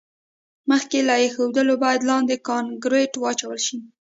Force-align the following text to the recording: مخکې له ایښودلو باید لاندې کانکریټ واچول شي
مخکې 0.69 0.99
له 1.07 1.15
ایښودلو 1.21 1.75
باید 1.83 2.07
لاندې 2.09 2.35
کانکریټ 2.49 3.11
واچول 3.17 3.57
شي 3.67 3.77